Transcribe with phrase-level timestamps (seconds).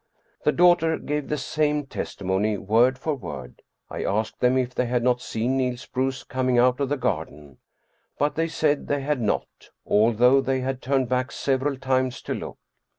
[0.45, 3.61] The daughter gave the same testimony, word for word.
[3.87, 7.59] I asked them if they had not seen Niels Bruus coming out of the garden.
[8.17, 12.57] But they said they had not, although they had turned back several times to look.